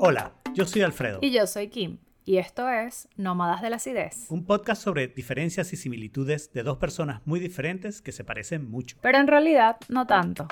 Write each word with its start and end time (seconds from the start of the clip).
Hola, 0.00 0.32
yo 0.54 0.64
soy 0.64 0.82
Alfredo. 0.82 1.18
Y 1.22 1.32
yo 1.32 1.44
soy 1.48 1.70
Kim. 1.70 1.98
Y 2.24 2.36
esto 2.36 2.68
es 2.68 3.08
Nómadas 3.16 3.62
de 3.62 3.70
la 3.70 3.76
Acidez. 3.76 4.30
Un 4.30 4.44
podcast 4.44 4.80
sobre 4.80 5.08
diferencias 5.08 5.72
y 5.72 5.76
similitudes 5.76 6.52
de 6.52 6.62
dos 6.62 6.78
personas 6.78 7.20
muy 7.24 7.40
diferentes 7.40 8.00
que 8.00 8.12
se 8.12 8.22
parecen 8.22 8.70
mucho. 8.70 8.96
Pero 9.02 9.18
en 9.18 9.26
realidad 9.26 9.76
no 9.88 10.06
tanto. 10.06 10.46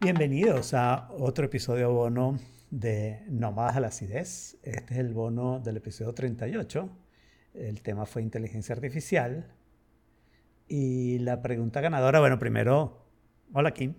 Bienvenidos 0.00 0.72
a 0.72 1.08
otro 1.18 1.46
episodio 1.46 1.92
bono 1.92 2.38
de 2.70 3.24
Nómadas 3.26 3.74
de 3.74 3.80
la 3.80 3.88
Acidez. 3.88 4.56
Este 4.62 4.94
es 4.94 5.00
el 5.00 5.12
bono 5.14 5.58
del 5.58 5.78
episodio 5.78 6.14
38. 6.14 6.88
El 7.54 7.82
tema 7.82 8.06
fue 8.06 8.22
inteligencia 8.22 8.72
artificial. 8.72 9.50
Y 10.68 11.18
la 11.18 11.42
pregunta 11.42 11.80
ganadora, 11.80 12.20
bueno, 12.20 12.38
primero, 12.38 13.06
hola 13.52 13.72
Kim. 13.72 13.94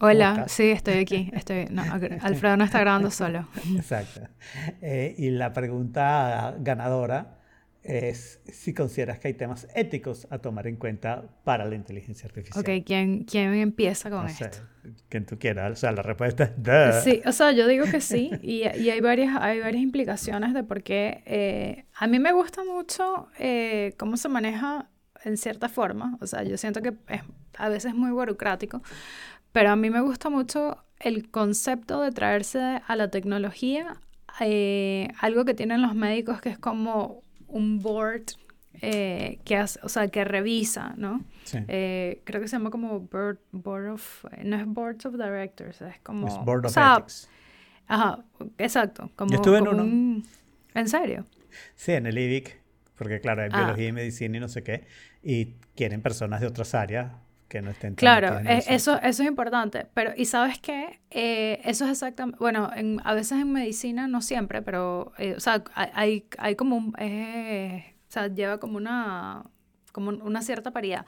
Hola, 0.00 0.46
sí, 0.48 0.70
estoy 0.70 0.94
aquí. 0.94 1.30
Estoy, 1.32 1.66
no, 1.70 1.82
Alfredo 2.22 2.56
no 2.56 2.64
está 2.64 2.80
grabando 2.80 3.10
solo. 3.10 3.48
Exacto. 3.76 4.20
Eh, 4.80 5.14
y 5.16 5.30
la 5.30 5.52
pregunta 5.52 6.56
ganadora 6.58 7.38
es 7.84 8.40
si 8.46 8.74
consideras 8.74 9.18
que 9.18 9.28
hay 9.28 9.34
temas 9.34 9.68
éticos 9.74 10.26
a 10.30 10.38
tomar 10.38 10.66
en 10.66 10.76
cuenta 10.76 11.24
para 11.44 11.64
la 11.64 11.74
inteligencia 11.74 12.26
artificial. 12.26 12.60
Ok, 12.60 12.84
¿quién, 12.84 13.24
quién 13.24 13.54
empieza 13.54 14.10
con 14.10 14.26
esto? 14.26 14.58
quien 15.08 15.26
tú 15.26 15.38
quieras. 15.38 15.72
O 15.72 15.76
sea, 15.76 15.92
la 15.92 16.02
respuesta 16.02 16.44
es 16.44 17.04
Sí, 17.04 17.22
o 17.24 17.32
sea, 17.32 17.52
yo 17.52 17.66
digo 17.66 17.84
que 17.84 18.00
sí. 18.00 18.30
Y, 18.42 18.62
y 18.62 18.90
hay, 18.90 19.00
varias, 19.00 19.36
hay 19.40 19.60
varias 19.60 19.82
implicaciones 19.82 20.54
de 20.54 20.64
por 20.64 20.82
qué. 20.82 21.22
Eh, 21.26 21.84
a 21.94 22.06
mí 22.06 22.18
me 22.18 22.32
gusta 22.32 22.64
mucho 22.64 23.28
eh, 23.38 23.94
cómo 23.98 24.16
se 24.16 24.28
maneja 24.28 24.88
en 25.24 25.36
cierta 25.36 25.68
forma. 25.68 26.18
O 26.20 26.26
sea, 26.26 26.42
yo 26.42 26.56
siento 26.56 26.82
que 26.82 26.94
es 27.08 27.22
a 27.56 27.68
veces 27.68 27.94
muy 27.94 28.10
burocrático. 28.10 28.82
Pero 29.52 29.70
a 29.70 29.76
mí 29.76 29.90
me 29.90 30.00
gusta 30.00 30.30
mucho 30.30 30.78
el 30.98 31.30
concepto 31.30 32.00
de 32.00 32.12
traerse 32.12 32.80
a 32.86 32.96
la 32.96 33.10
tecnología 33.10 34.00
eh, 34.40 35.08
algo 35.18 35.44
que 35.44 35.54
tienen 35.54 35.82
los 35.82 35.94
médicos 35.94 36.40
que 36.40 36.48
es 36.48 36.58
como 36.58 37.22
un 37.48 37.80
board 37.80 38.22
eh, 38.80 39.38
que 39.44 39.56
hace, 39.56 39.78
o 39.82 39.88
sea, 39.88 40.08
que 40.08 40.24
revisa, 40.24 40.94
¿no? 40.96 41.22
Sí. 41.44 41.58
Eh, 41.68 42.22
creo 42.24 42.40
que 42.40 42.48
se 42.48 42.56
llama 42.56 42.70
como 42.70 43.00
board, 43.00 43.38
board 43.52 43.90
of, 43.90 44.24
no 44.42 44.56
es 44.56 44.66
board 44.66 45.06
of 45.06 45.14
directors, 45.14 45.82
es 45.82 46.00
como... 46.02 46.26
Es 46.26 46.34
board 46.44 46.66
of 46.66 46.76
ethics. 46.76 47.28
Ajá, 47.86 48.24
exacto. 48.58 49.10
Como, 49.14 49.30
Yo 49.30 49.36
estuve 49.36 49.58
en 49.58 49.68
uno. 49.68 50.22
¿En 50.74 50.88
serio? 50.88 51.26
Sí, 51.74 51.92
en 51.92 52.06
el 52.06 52.18
IVIC, 52.18 52.61
porque 52.96 53.20
claro, 53.20 53.42
hay 53.42 53.48
ah. 53.52 53.58
biología 53.58 53.88
y 53.88 53.92
medicina 53.92 54.36
y 54.36 54.40
no 54.40 54.48
sé 54.48 54.62
qué, 54.62 54.86
y 55.22 55.54
quieren 55.74 56.02
personas 56.02 56.40
de 56.40 56.46
otras 56.46 56.74
áreas 56.74 57.12
que 57.48 57.60
no 57.60 57.70
estén 57.70 57.94
Claro, 57.96 58.38
e, 58.40 58.58
eso. 58.68 58.98
eso. 59.02 59.22
es 59.22 59.28
importante, 59.28 59.86
pero 59.92 60.12
¿y 60.16 60.24
sabes 60.24 60.58
qué? 60.58 61.00
Eh, 61.10 61.60
eso 61.64 61.84
es 61.84 61.90
exactamente, 61.90 62.38
bueno, 62.38 62.70
en, 62.74 63.00
a 63.04 63.12
veces 63.12 63.38
en 63.38 63.52
medicina, 63.52 64.08
no 64.08 64.22
siempre, 64.22 64.62
pero, 64.62 65.12
eh, 65.18 65.34
o 65.36 65.40
sea, 65.40 65.62
hay, 65.74 66.26
hay 66.38 66.56
como 66.56 66.76
un, 66.76 66.94
eh, 66.98 67.94
o 68.08 68.12
sea, 68.12 68.28
lleva 68.28 68.58
como 68.58 68.78
una, 68.78 69.44
como 69.92 70.10
una 70.10 70.40
cierta 70.40 70.70
paridad, 70.70 71.04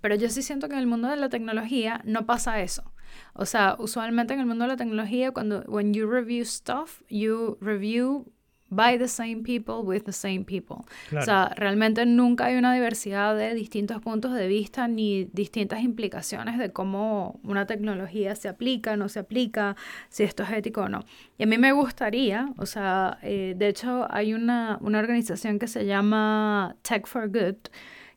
pero 0.00 0.16
yo 0.16 0.28
sí 0.30 0.42
siento 0.42 0.68
que 0.68 0.74
en 0.74 0.80
el 0.80 0.86
mundo 0.88 1.08
de 1.08 1.16
la 1.16 1.28
tecnología 1.28 2.00
no 2.04 2.26
pasa 2.26 2.60
eso. 2.60 2.92
O 3.32 3.46
sea, 3.46 3.76
usualmente 3.78 4.34
en 4.34 4.40
el 4.40 4.46
mundo 4.46 4.64
de 4.64 4.68
la 4.68 4.76
tecnología, 4.76 5.30
cuando, 5.30 5.62
when 5.68 5.94
you 5.94 6.10
review 6.10 6.44
stuff, 6.44 7.02
you 7.08 7.56
review 7.60 8.26
by 8.70 8.98
the 8.98 9.08
same 9.08 9.42
people 9.42 9.82
with 9.84 10.04
the 10.04 10.12
same 10.12 10.44
people. 10.44 10.84
O 11.16 11.22
sea, 11.22 11.52
realmente 11.56 12.06
nunca 12.06 12.46
hay 12.46 12.56
una 12.56 12.74
diversidad 12.74 13.36
de 13.36 13.54
distintos 13.54 14.00
puntos 14.00 14.32
de 14.32 14.48
vista 14.48 14.88
ni 14.88 15.24
distintas 15.32 15.82
implicaciones 15.82 16.58
de 16.58 16.72
cómo 16.72 17.40
una 17.44 17.66
tecnología 17.66 18.34
se 18.34 18.48
aplica, 18.48 18.96
no 18.96 19.08
se 19.08 19.20
aplica, 19.20 19.76
si 20.08 20.24
esto 20.24 20.42
es 20.42 20.50
ético 20.50 20.82
o 20.82 20.88
no. 20.88 21.04
Y 21.38 21.44
a 21.44 21.46
mí 21.46 21.58
me 21.58 21.72
gustaría, 21.72 22.52
o 22.58 22.66
sea, 22.66 23.18
eh, 23.22 23.54
de 23.56 23.68
hecho 23.68 24.06
hay 24.10 24.34
una, 24.34 24.78
una 24.80 24.98
organización 24.98 25.58
que 25.58 25.68
se 25.68 25.86
llama 25.86 26.76
Tech 26.82 27.06
for 27.06 27.28
Good 27.28 27.68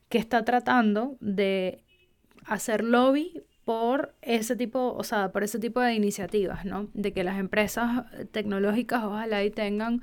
que 0.08 0.18
está 0.18 0.44
tratando 0.44 1.16
de 1.20 1.84
hacer 2.46 2.82
lobby 2.82 3.42
por 3.64 4.14
ese 4.22 4.56
tipo, 4.56 4.94
o 4.94 5.04
sea, 5.04 5.30
por 5.30 5.44
ese 5.44 5.58
tipo 5.58 5.80
de 5.80 5.92
iniciativas, 5.92 6.64
¿no? 6.64 6.88
De 6.94 7.12
que 7.12 7.22
las 7.22 7.38
empresas 7.38 8.06
tecnológicas 8.32 9.04
ojalá 9.04 9.44
y 9.44 9.50
tengan 9.50 10.00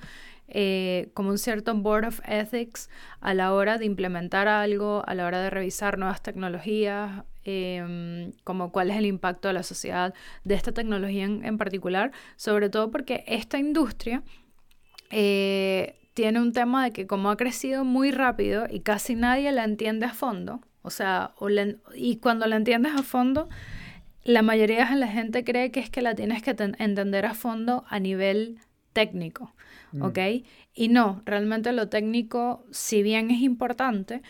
eh, 0.47 1.09
como 1.13 1.29
un 1.29 1.37
cierto 1.37 1.73
board 1.73 2.05
of 2.05 2.21
ethics 2.27 2.89
a 3.19 3.33
la 3.33 3.53
hora 3.53 3.77
de 3.77 3.85
implementar 3.85 4.47
algo, 4.47 5.03
a 5.07 5.15
la 5.15 5.25
hora 5.25 5.41
de 5.41 5.49
revisar 5.49 5.97
nuevas 5.97 6.21
tecnologías, 6.21 7.23
em, 7.43 8.31
como 8.43 8.71
cuál 8.71 8.91
es 8.91 8.97
el 8.97 9.05
impacto 9.05 9.47
de 9.47 9.55
la 9.55 9.63
sociedad 9.63 10.13
de 10.43 10.55
esta 10.55 10.71
tecnología 10.71 11.25
en, 11.25 11.57
particular, 11.57 12.11
sobre 12.35 12.69
todo 12.69 12.91
porque 12.91 13.23
esta 13.27 13.57
industria 13.57 14.23
eh, 15.11 15.95
tiene 16.13 16.39
un 16.41 16.53
tema 16.53 16.85
de 16.85 16.91
que 16.91 17.07
como 17.07 17.29
ha 17.29 17.37
crecido 17.37 17.83
muy 17.83 18.11
rápido 18.11 18.65
y 18.69 18.81
casi 18.81 19.15
nadie 19.15 19.51
la 19.51 19.63
entiende 19.63 20.05
a 20.05 20.13
fondo, 20.13 20.61
o 20.81 20.91
sea, 20.91 21.33
y 21.95 22.17
cuando 22.17 22.45
la 22.45 22.55
entiendes 22.57 22.93
a 22.95 23.01
fondo, 23.01 23.49
la 24.23 24.41
mayoría 24.41 24.85
de 24.85 24.95
la 24.95 25.07
gente 25.07 25.43
cree 25.43 25.71
que 25.71 25.79
es 25.79 25.89
que 25.89 26.01
la 26.01 26.15
tienes 26.15 26.43
que 26.43 26.55
entender 26.79 27.25
a 27.25 27.33
fondo 27.33 27.85
a 27.89 27.99
nivel 27.99 28.59
técnico. 28.93 29.53
Mm. 29.95 30.01
¿ok? 30.03 30.19
Y 30.73 30.89
no, 30.89 31.21
realmente 31.25 31.71
lo 31.71 31.89
técnico, 31.89 32.65
si 32.71 33.01
bien 33.01 33.31
es 33.31 33.41
importante, 33.41 34.21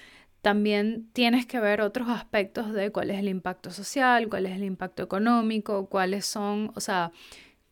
también 0.42 1.10
tienes 1.14 1.46
que 1.48 1.60
ver 1.60 1.82
otros 1.82 2.08
aspectos 2.10 2.72
de 2.72 2.92
cuál 2.92 3.10
es 3.10 3.20
el 3.20 3.28
impacto 3.28 3.72
social, 3.72 4.30
cuál 4.30 4.46
es 4.46 4.56
el 4.56 4.64
impacto 4.64 5.02
económico, 5.02 5.88
cuáles 5.90 6.26
son, 6.26 6.72
o 6.76 6.80
sea, 6.80 7.12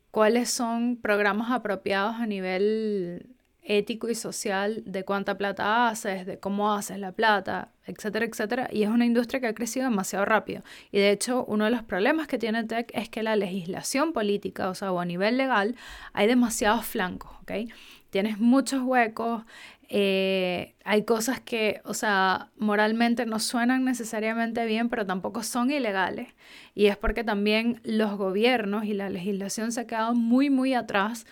cuáles 0.10 0.50
son 0.50 0.98
programas 0.98 1.52
apropiados 1.52 2.16
a 2.16 2.26
nivel 2.26 3.36
ético 3.64 4.10
y 4.10 4.16
social 4.16 4.84
de 4.86 5.04
cuánta 5.06 5.38
plata 5.38 5.88
haces, 5.88 6.26
de 6.26 6.38
cómo 6.38 6.74
haces 6.74 7.00
la 7.00 7.14
plata, 7.14 7.72
etcétera, 7.86 8.26
etcétera. 8.26 8.70
Y 8.72 8.84
es 8.84 8.90
una 8.90 9.06
industria 9.06 9.40
que 9.40 9.48
ha 9.48 9.54
crecido 9.54 9.90
demasiado 9.90 10.26
rápido. 10.26 10.64
Y 10.92 11.00
de 11.00 11.12
hecho, 11.12 11.46
uno 11.46 11.66
de 11.66 11.72
los 11.72 11.84
problemas 11.84 12.28
que 12.28 12.38
tiene 12.38 12.64
Tech 12.66 12.92
es 12.94 13.10
que 13.10 13.24
la 13.24 13.36
legislación 13.36 14.14
política, 14.14 14.70
o 14.70 14.76
sea, 14.76 14.92
o 14.92 15.00
a 15.00 15.06
nivel 15.06 15.38
legal, 15.38 15.76
hay 16.14 16.28
demasiados 16.28 16.86
flancos, 16.86 17.32
¿ok? 17.42 17.74
Tienes 18.10 18.38
muchos 18.40 18.84
huecos, 18.84 19.44
eh, 19.90 20.76
hay 20.84 21.04
cosas 21.04 21.40
que, 21.40 21.82
o 21.84 21.94
sea, 21.94 22.50
moralmente 22.58 23.26
no 23.26 23.40
suenan 23.40 23.86
necesariamente 23.86 24.66
bien, 24.66 24.90
pero 24.90 25.06
tampoco 25.06 25.44
son 25.44 25.72
ilegales. 25.72 26.34
Y 26.76 26.88
es 26.88 26.98
porque 26.98 27.24
también 27.24 27.80
los 27.84 28.18
gobiernos 28.18 28.86
y 28.86 28.94
la 28.94 29.10
legislación 29.10 29.72
se 29.72 29.82
han 29.82 29.88
quedado 29.88 30.14
muy, 30.14 30.50
muy 30.50 30.74
atrás 30.74 31.26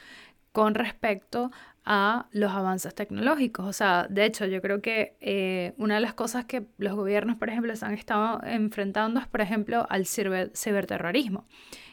con 0.51 0.75
respecto 0.75 1.51
a 1.93 2.27
los 2.31 2.53
avances 2.53 2.95
tecnológicos. 2.95 3.65
O 3.65 3.73
sea, 3.73 4.07
de 4.09 4.23
hecho, 4.23 4.45
yo 4.45 4.61
creo 4.61 4.81
que 4.81 5.17
eh, 5.19 5.73
una 5.77 5.95
de 5.95 5.99
las 5.99 6.13
cosas 6.13 6.45
que 6.45 6.63
los 6.77 6.95
gobiernos, 6.95 7.35
por 7.35 7.49
ejemplo, 7.49 7.75
se 7.75 7.85
han 7.85 7.93
estado 7.95 8.39
enfrentando 8.45 9.19
es, 9.19 9.27
por 9.27 9.41
ejemplo, 9.41 9.85
al 9.89 10.05
ciberterrorismo. 10.05 11.45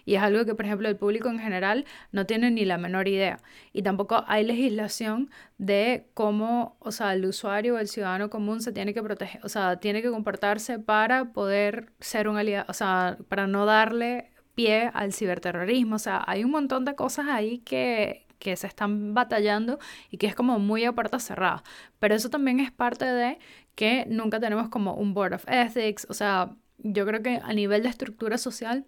Y 0.04 0.14
es 0.14 0.22
algo 0.22 0.44
que, 0.44 0.54
por 0.54 0.66
ejemplo, 0.66 0.88
el 0.88 0.94
público 0.94 1.28
en 1.28 1.40
general 1.40 1.84
no 2.12 2.26
tiene 2.26 2.52
ni 2.52 2.64
la 2.64 2.78
menor 2.78 3.08
idea. 3.08 3.40
Y 3.72 3.82
tampoco 3.82 4.22
hay 4.28 4.44
legislación 4.44 5.30
de 5.58 6.06
cómo, 6.14 6.76
o 6.78 6.92
sea, 6.92 7.12
el 7.14 7.24
usuario 7.24 7.74
o 7.74 7.78
el 7.78 7.88
ciudadano 7.88 8.30
común 8.30 8.62
se 8.62 8.70
tiene 8.70 8.94
que 8.94 9.02
proteger, 9.02 9.44
o 9.44 9.48
sea, 9.48 9.80
tiene 9.80 10.00
que 10.00 10.10
comportarse 10.10 10.78
para 10.78 11.32
poder 11.32 11.90
ser 11.98 12.28
un 12.28 12.36
aliado, 12.36 12.66
o 12.68 12.72
sea, 12.72 13.18
para 13.28 13.48
no 13.48 13.66
darle 13.66 14.30
pie 14.54 14.92
al 14.94 15.12
ciberterrorismo. 15.12 15.96
O 15.96 15.98
sea, 15.98 16.22
hay 16.24 16.44
un 16.44 16.52
montón 16.52 16.84
de 16.84 16.94
cosas 16.94 17.26
ahí 17.28 17.58
que, 17.58 18.27
que 18.38 18.56
se 18.56 18.66
están 18.66 19.14
batallando 19.14 19.78
y 20.10 20.18
que 20.18 20.26
es 20.26 20.34
como 20.34 20.58
muy 20.58 20.84
a 20.84 20.92
puertas 20.92 21.24
cerradas. 21.24 21.62
Pero 21.98 22.14
eso 22.14 22.30
también 22.30 22.60
es 22.60 22.70
parte 22.70 23.04
de 23.04 23.38
que 23.74 24.06
nunca 24.08 24.40
tenemos 24.40 24.68
como 24.68 24.94
un 24.94 25.14
Board 25.14 25.34
of 25.34 25.44
Ethics, 25.48 26.06
o 26.08 26.14
sea, 26.14 26.50
yo 26.78 27.06
creo 27.06 27.22
que 27.22 27.40
a 27.42 27.52
nivel 27.52 27.82
de 27.82 27.88
estructura 27.88 28.38
social 28.38 28.86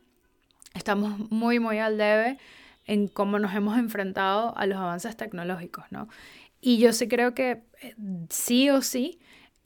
estamos 0.74 1.18
muy, 1.30 1.58
muy 1.58 1.78
al 1.78 1.98
debe 1.98 2.38
en 2.86 3.08
cómo 3.08 3.38
nos 3.38 3.54
hemos 3.54 3.78
enfrentado 3.78 4.56
a 4.56 4.66
los 4.66 4.78
avances 4.78 5.16
tecnológicos, 5.16 5.84
¿no? 5.90 6.08
Y 6.60 6.78
yo 6.78 6.92
sí 6.92 7.08
creo 7.08 7.34
que 7.34 7.62
eh, 7.80 7.94
sí 8.28 8.70
o 8.70 8.82
sí 8.82 9.20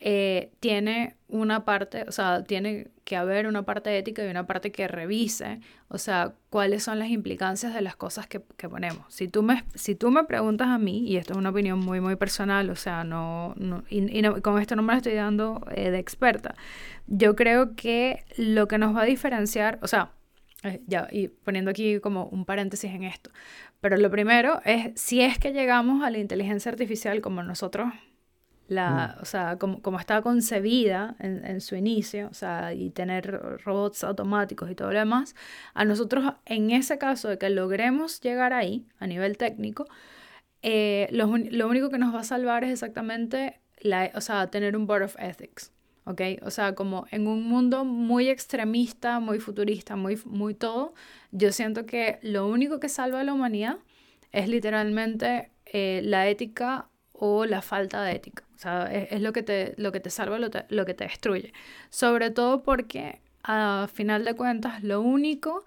eh, 0.06 0.52
tiene 0.60 1.16
una 1.28 1.64
parte, 1.64 2.04
o 2.06 2.12
sea, 2.12 2.44
tiene 2.44 2.88
que 3.04 3.16
haber 3.16 3.46
una 3.46 3.62
parte 3.62 3.96
ética 3.96 4.22
y 4.22 4.28
una 4.28 4.46
parte 4.46 4.70
que 4.70 4.86
revise, 4.86 5.60
o 5.88 5.96
sea, 5.96 6.34
cuáles 6.50 6.82
son 6.82 6.98
las 6.98 7.08
implicancias 7.08 7.72
de 7.72 7.80
las 7.80 7.96
cosas 7.96 8.26
que, 8.26 8.40
ponemos. 8.40 9.06
Si 9.08 9.28
tú, 9.28 9.42
me, 9.42 9.64
si 9.74 9.94
tú 9.94 10.10
me 10.10 10.24
preguntas 10.24 10.68
a 10.68 10.76
mí, 10.76 11.08
y 11.08 11.16
esto 11.16 11.32
es 11.32 11.38
una 11.38 11.48
opinión 11.48 11.78
muy, 11.78 12.02
muy 12.02 12.16
personal, 12.16 12.68
o 12.68 12.76
sea, 12.76 13.02
no, 13.02 13.54
y, 13.88 14.22
con 14.42 14.60
esto 14.60 14.76
no 14.76 14.82
me 14.82 14.92
lo 14.92 14.98
estoy 14.98 15.14
dando 15.14 15.66
eh, 15.74 15.90
de 15.90 16.00
experta, 16.00 16.54
yo 17.06 17.34
creo 17.34 17.74
que 17.74 18.26
lo 18.36 18.68
que 18.68 18.76
nos 18.76 18.94
va 18.94 19.02
a 19.02 19.06
diferenciar, 19.06 19.78
o 19.80 19.88
sea, 19.88 20.10
eh, 20.64 20.82
ya, 20.86 21.08
y 21.10 21.28
poniendo 21.28 21.70
aquí 21.70 21.98
como 22.00 22.26
un 22.26 22.44
paréntesis 22.44 22.92
en 22.92 23.04
esto, 23.04 23.30
pero 23.80 23.96
lo 23.96 24.10
primero 24.10 24.60
es, 24.66 25.00
si 25.00 25.22
es 25.22 25.38
que 25.38 25.54
llegamos 25.54 26.04
a 26.04 26.10
la 26.10 26.18
inteligencia 26.18 26.70
artificial 26.70 27.22
como 27.22 27.42
nosotros 27.42 27.88
la, 28.68 29.16
mm. 29.18 29.22
o 29.22 29.24
sea, 29.24 29.58
como, 29.58 29.82
como 29.82 29.98
estaba 29.98 30.22
concebida 30.22 31.16
en, 31.18 31.44
en, 31.44 31.60
su 31.60 31.76
inicio, 31.76 32.28
o 32.30 32.34
sea, 32.34 32.72
y 32.72 32.90
tener 32.90 33.60
robots 33.64 34.04
automáticos 34.04 34.70
y 34.70 34.74
todo 34.74 34.92
lo 34.92 34.98
demás, 34.98 35.34
a 35.74 35.84
nosotros 35.84 36.34
en 36.46 36.70
ese 36.70 36.98
caso 36.98 37.28
de 37.28 37.38
que 37.38 37.50
logremos 37.50 38.20
llegar 38.20 38.52
ahí 38.52 38.86
a 38.98 39.06
nivel 39.06 39.36
técnico, 39.36 39.86
eh, 40.62 41.08
lo, 41.10 41.26
lo, 41.36 41.68
único 41.68 41.90
que 41.90 41.98
nos 41.98 42.14
va 42.14 42.20
a 42.20 42.24
salvar 42.24 42.64
es 42.64 42.70
exactamente, 42.70 43.60
la, 43.80 44.10
o 44.14 44.22
sea, 44.22 44.46
tener 44.46 44.76
un 44.76 44.86
Board 44.86 45.02
of 45.02 45.16
Ethics, 45.18 45.72
¿ok? 46.04 46.22
O 46.42 46.50
sea, 46.50 46.74
como 46.74 47.06
en 47.10 47.26
un 47.26 47.46
mundo 47.46 47.84
muy 47.84 48.30
extremista, 48.30 49.20
muy 49.20 49.40
futurista, 49.40 49.94
muy, 49.94 50.18
muy 50.24 50.54
todo, 50.54 50.94
yo 51.32 51.52
siento 51.52 51.84
que 51.84 52.18
lo 52.22 52.48
único 52.48 52.80
que 52.80 52.88
salva 52.88 53.20
a 53.20 53.24
la 53.24 53.34
humanidad 53.34 53.76
es 54.32 54.48
literalmente 54.48 55.50
eh, 55.66 56.00
la 56.02 56.28
ética 56.28 56.88
o 57.14 57.46
la 57.46 57.62
falta 57.62 58.02
de 58.02 58.12
ética. 58.12 58.44
O 58.54 58.58
sea, 58.58 58.92
es, 58.92 59.20
lo, 59.22 59.32
que 59.32 59.42
te, 59.42 59.74
lo 59.78 59.92
que 59.92 60.00
te 60.00 60.10
salva, 60.10 60.38
lo, 60.38 60.50
lo 60.68 60.84
que 60.84 60.94
te 60.94 61.04
destruye. 61.04 61.52
Sobre 61.88 62.30
todo 62.30 62.62
porque, 62.62 63.20
a 63.42 63.88
final 63.92 64.24
de 64.24 64.34
cuentas, 64.34 64.82
lo 64.82 65.00
único 65.00 65.64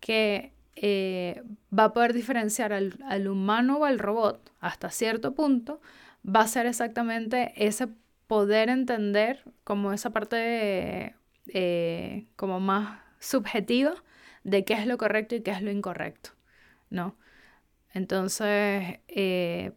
que 0.00 0.52
eh, 0.76 1.42
va 1.76 1.84
a 1.84 1.92
poder 1.92 2.12
diferenciar 2.12 2.72
al, 2.72 2.98
al, 3.08 3.28
humano 3.28 3.78
o 3.78 3.84
al 3.84 3.98
robot 3.98 4.52
hasta 4.60 4.90
cierto 4.90 5.34
punto 5.34 5.80
va 6.24 6.40
a 6.40 6.48
ser 6.48 6.66
exactamente 6.66 7.52
ese 7.56 7.88
poder 8.26 8.68
entender 8.68 9.44
como 9.62 9.92
esa 9.92 10.10
parte 10.10 11.14
eh, 11.48 12.26
como 12.36 12.60
más 12.60 13.00
subjetiva 13.20 13.94
de 14.42 14.64
qué 14.64 14.74
es 14.74 14.86
lo 14.86 14.98
correcto 14.98 15.34
y 15.34 15.42
qué 15.42 15.50
es 15.50 15.62
lo 15.62 15.70
incorrecto, 15.70 16.30
¿no? 16.90 17.16
Entonces, 17.92 18.98
eh, 19.08 19.72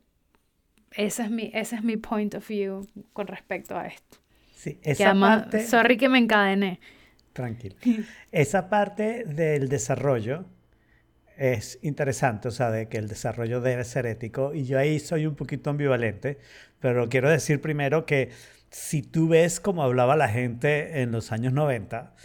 ese, 0.92 1.24
es 1.24 1.32
mi, 1.32 1.52
ese 1.54 1.76
es 1.76 1.84
mi 1.84 1.98
point 1.98 2.36
of 2.36 2.48
view 2.48 2.88
con 3.14 3.28
respecto 3.28 3.78
a 3.78 3.88
esto. 3.88 4.18
Sí, 4.56 4.80
esa 4.84 5.14
parte... 5.14 5.66
Sorry 5.66 5.98
que 5.98 6.10
me 6.10 6.18
encadené. 6.18 6.80
Tranquilo. 7.34 7.76
Esa 8.32 8.70
parte 8.70 9.24
del 9.26 9.70
desarrollo 9.70 10.46
es 11.38 11.78
interesante, 11.84 12.48
o 12.48 12.52
sea, 12.52 12.72
de 12.72 12.88
que 12.88 12.98
el 12.98 13.08
desarrollo 13.08 13.62
debe 13.62 13.84
ser 13.84 14.08
ético, 14.08 14.56
y 14.56 14.66
yo 14.66 14.80
ahí 14.80 15.00
soy 15.00 15.28
un 15.28 15.36
poquito 15.36 15.70
ambivalente, 15.70 16.40
pero 16.80 17.10
quiero 17.10 17.30
decir 17.30 17.62
primero 17.62 18.08
que 18.08 18.32
si 18.72 19.04
tú 19.04 19.28
ves 19.30 19.60
cómo 19.60 19.84
hablaba 19.84 20.16
la 20.16 20.30
gente 20.30 21.02
en 21.02 21.12
los 21.12 21.32
años 21.32 21.54
90, 21.54 22.16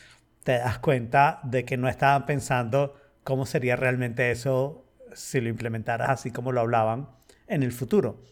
te 0.44 0.52
das 0.52 0.78
cuenta 0.78 1.40
de 1.44 1.64
que 1.64 1.76
no 1.76 1.88
estaban 1.88 2.26
pensando 2.26 2.96
cómo 3.22 3.46
sería 3.46 3.76
realmente 3.76 4.30
eso 4.30 4.84
si 5.14 5.40
lo 5.40 5.48
implementaras 5.48 6.08
así 6.08 6.30
como 6.30 6.52
lo 6.52 6.60
hablaban 6.60 7.08
en 7.46 7.62
el 7.62 7.72
futuro. 7.72 8.22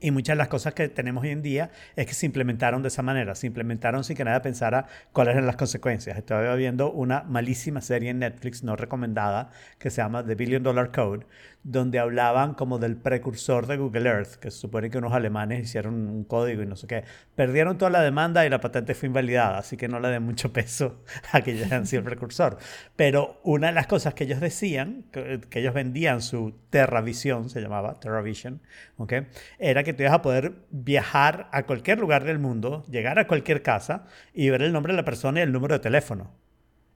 Y 0.00 0.10
muchas 0.10 0.34
de 0.34 0.38
las 0.38 0.48
cosas 0.48 0.74
que 0.74 0.88
tenemos 0.88 1.22
hoy 1.24 1.30
en 1.30 1.42
día 1.42 1.70
es 1.96 2.06
que 2.06 2.14
se 2.14 2.26
implementaron 2.26 2.82
de 2.82 2.88
esa 2.88 3.02
manera, 3.02 3.34
se 3.34 3.46
implementaron 3.46 4.04
sin 4.04 4.16
que 4.16 4.24
nadie 4.24 4.40
pensara 4.40 4.86
cuáles 5.12 5.34
eran 5.34 5.46
las 5.46 5.56
consecuencias. 5.56 6.16
Estaba 6.16 6.54
viendo 6.54 6.90
una 6.90 7.22
malísima 7.22 7.80
serie 7.80 8.10
en 8.10 8.20
Netflix 8.20 8.62
no 8.62 8.76
recomendada 8.76 9.50
que 9.78 9.90
se 9.90 10.02
llama 10.02 10.24
The 10.24 10.34
Billion 10.34 10.62
Dollar 10.62 10.90
Code, 10.92 11.26
donde 11.64 11.98
hablaban 11.98 12.54
como 12.54 12.78
del 12.78 12.96
precursor 12.96 13.66
de 13.66 13.76
Google 13.76 14.08
Earth, 14.08 14.34
que 14.34 14.50
se 14.50 14.58
supone 14.58 14.90
que 14.90 14.98
unos 14.98 15.12
alemanes 15.12 15.62
hicieron 15.62 15.94
un 15.94 16.24
código 16.24 16.62
y 16.62 16.66
no 16.66 16.76
sé 16.76 16.86
qué. 16.86 17.04
Perdieron 17.34 17.78
toda 17.78 17.90
la 17.90 18.02
demanda 18.02 18.44
y 18.44 18.50
la 18.50 18.60
patente 18.60 18.94
fue 18.94 19.06
invalidada, 19.06 19.58
así 19.58 19.76
que 19.76 19.88
no 19.88 20.00
le 20.00 20.08
den 20.08 20.22
mucho 20.22 20.52
peso 20.52 21.02
a 21.30 21.40
que 21.40 21.52
ellos 21.52 21.66
hayan 21.66 21.86
sido 21.86 22.00
el 22.00 22.06
precursor. 22.06 22.58
Pero 22.96 23.40
una 23.44 23.68
de 23.68 23.74
las 23.74 23.86
cosas 23.86 24.14
que 24.14 24.24
ellos 24.24 24.40
decían, 24.40 25.04
que, 25.12 25.40
ellos 25.52 25.74
vendían 25.74 26.20
su 26.20 26.54
TerraVision, 26.70 27.48
se 27.48 27.60
llamaba 27.60 28.00
TerraVision, 28.00 28.60
¿ok? 28.96 29.12
era 29.58 29.84
que 29.84 29.92
tú 29.92 30.02
ibas 30.02 30.14
a 30.14 30.22
poder 30.22 30.54
viajar 30.70 31.48
a 31.52 31.64
cualquier 31.64 32.00
lugar 32.00 32.24
del 32.24 32.38
mundo, 32.38 32.84
llegar 32.90 33.18
a 33.18 33.26
cualquier 33.26 33.62
casa 33.62 34.06
y 34.32 34.50
ver 34.50 34.62
el 34.62 34.72
nombre 34.72 34.92
de 34.92 34.96
la 34.96 35.04
persona 35.04 35.40
y 35.40 35.42
el 35.42 35.52
número 35.52 35.74
de 35.74 35.80
teléfono. 35.80 36.41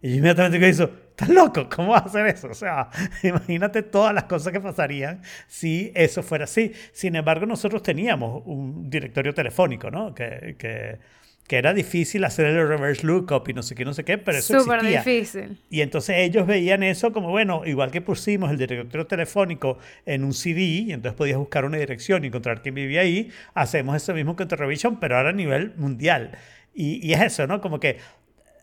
Y 0.07 0.19
inmediatamente 0.19 0.61
que 0.61 0.69
hizo, 0.69 0.89
¿estás 1.11 1.29
loco? 1.31 1.69
¿Cómo 1.69 1.89
vas 1.89 2.03
a 2.03 2.05
hacer 2.07 2.27
eso? 2.29 2.47
O 2.47 2.55
sea, 2.55 2.91
imagínate 3.25 3.83
todas 3.83 4.15
las 4.15 4.25
cosas 4.25 4.53
que 4.53 4.61
pasarían 4.61 5.21
si 5.49 5.91
eso 5.97 6.23
fuera 6.23 6.45
así. 6.45 6.73
Sin 6.93 7.17
embargo, 7.17 7.45
nosotros 7.45 7.83
teníamos 7.83 8.45
un 8.47 8.89
directorio 8.89 9.35
telefónico, 9.35 9.91
¿no? 9.91 10.15
Que, 10.15 10.55
que, 10.61 10.99
que 11.49 11.57
era 11.57 11.75
difícil 11.75 12.23
hacer 12.23 12.47
el 12.47 12.69
reverse 12.69 13.05
lookup 13.05 13.49
y 13.49 13.55
no 13.55 13.65
sé 13.65 13.75
qué, 13.75 13.85
no 13.85 13.93
sé 13.95 14.05
qué, 14.05 14.17
pero 14.17 14.39
eso 14.39 14.61
Súper 14.61 14.85
difícil. 14.85 15.59
Y 15.71 15.81
entonces 15.81 16.19
ellos 16.19 16.47
veían 16.47 16.85
eso 16.85 17.13
como, 17.13 17.31
bueno, 17.31 17.63
igual 17.67 17.91
que 17.91 18.01
pusimos 18.01 18.53
el 18.53 18.59
directorio 18.59 19.09
telefónico 19.09 19.79
en 20.05 20.23
un 20.23 20.35
CD 20.35 20.61
y 20.61 20.93
entonces 20.93 21.19
podías 21.19 21.39
buscar 21.39 21.65
una 21.65 21.79
dirección 21.79 22.23
y 22.23 22.29
encontrar 22.29 22.63
quién 22.63 22.77
vivía 22.77 23.01
ahí, 23.01 23.33
hacemos 23.55 23.97
eso 23.97 24.15
mismo 24.15 24.37
con 24.37 24.47
Television, 24.47 25.01
pero 25.01 25.17
ahora 25.17 25.31
a 25.31 25.33
nivel 25.33 25.75
mundial. 25.77 26.31
Y, 26.79 27.05
y, 27.05 27.15
es 27.15 27.23
eso, 27.23 27.47
¿no? 27.47 27.63
Como 27.63 27.81
que 27.81 27.97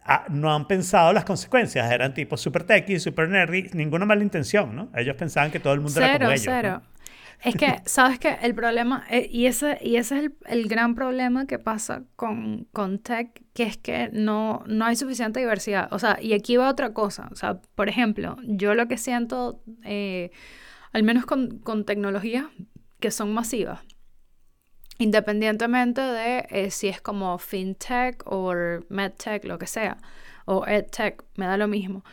Ah, 0.06 0.26
no 0.30 0.54
han 0.54 0.68
pensado 0.68 1.14
las 1.14 1.24
consecuencias. 1.24 1.92
Eran 1.92 2.14
tipos 2.14 2.42
super 2.42 2.64
techy, 2.64 3.00
super 3.00 3.30
nerdy, 3.30 3.70
ninguna 3.74 4.06
mala 4.06 4.24
intención, 4.24 4.76
¿no? 4.76 4.90
Ellos 4.96 5.16
pensaban 5.16 5.52
que 5.52 5.60
todo 5.60 5.74
el 5.74 5.82
mundo 5.82 6.00
era 6.00 6.18
como 6.18 6.32
ellos. 6.32 6.44
Cero. 6.44 6.82
Es 7.44 7.56
que, 7.56 7.82
¿sabes 7.86 8.20
qué? 8.20 8.38
El 8.42 8.56
problema, 8.56 9.06
eh, 9.10 9.28
y, 9.32 9.46
ese, 9.46 9.78
y 9.82 9.98
ese 9.98 10.18
es 10.18 10.32
el, 10.46 10.68
gran 10.68 10.96
problema 10.96 11.46
que 11.46 11.60
pasa 11.60 12.04
con, 12.16 12.68
con 12.72 13.00
tech, 13.00 13.44
que 13.54 13.64
es 13.64 13.78
que 13.78 14.10
no, 14.14 14.64
no 14.66 14.86
hay 14.86 14.96
suficiente 14.96 15.40
diversidad. 15.40 15.88
O 15.92 16.00
sea, 16.00 16.18
y 16.22 16.34
aquí 16.34 16.58
va 16.58 16.70
otra 16.70 16.94
cosa. 16.94 17.30
O 17.32 17.36
sea, 17.36 17.60
por 17.76 17.90
ejemplo, 17.90 18.38
yo 18.44 18.76
lo 18.76 18.88
que 18.88 18.98
siento, 18.98 19.62
eh, 19.84 20.32
al 20.92 21.04
menos 21.04 21.26
con, 21.26 21.60
con 21.60 21.86
tecnologías 21.86 22.46
que 23.00 23.12
son 23.12 23.34
masivas, 23.34 23.82
independientemente 24.98 26.02
de 26.02 26.46
eh, 26.50 26.72
si 26.72 26.88
es 26.88 27.02
como 27.02 27.38
fintech 27.38 28.24
o 28.26 28.54
medtech, 28.90 29.46
lo 29.46 29.58
que 29.58 29.68
sea, 29.68 29.98
o 30.46 30.66
edtech, 30.66 31.24
me 31.36 31.46
da 31.46 31.58
lo 31.58 31.68
mismo. 31.68 32.04